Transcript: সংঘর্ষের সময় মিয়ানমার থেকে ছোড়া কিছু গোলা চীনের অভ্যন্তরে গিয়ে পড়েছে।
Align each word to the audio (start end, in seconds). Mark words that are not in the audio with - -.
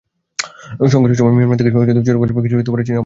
সংঘর্ষের 0.91 1.19
সময় 1.19 1.33
মিয়ানমার 1.33 1.57
থেকে 1.59 1.71
ছোড়া 1.71 1.85
কিছু 1.85 1.99
গোলা 1.99 2.05
চীনের 2.05 2.17
অভ্যন্তরে 2.19 2.49
গিয়ে 2.51 2.73
পড়েছে। 2.73 2.93